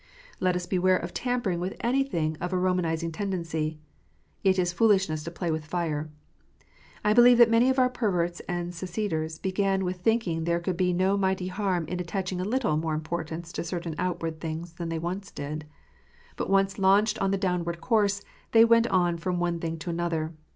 [0.39, 3.77] Let us beware of tampering with anything of a Romanizing tendency.
[4.43, 6.09] It is foolishness to play with fire.
[7.05, 10.91] I believe that many of our perverts and seceders began with thinking there coultl be
[10.91, 14.97] no mighty harm in attaching a little more importance to certain outward things than they
[14.97, 15.67] once did.
[16.35, 18.23] But once launched on the downward course,
[18.53, 20.33] they went on from one thing to another.